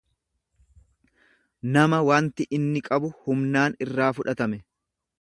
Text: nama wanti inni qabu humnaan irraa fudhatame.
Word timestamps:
nama 1.77 2.01
wanti 2.09 2.49
inni 2.59 2.85
qabu 2.91 3.15
humnaan 3.21 3.81
irraa 3.87 4.13
fudhatame. 4.21 4.65